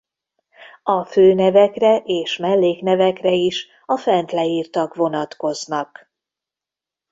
[0.83, 6.11] A főnevekre és melléknevekre is a fent leírtak vonatkoznak.